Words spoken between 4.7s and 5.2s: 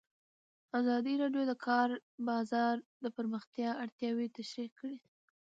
کړي.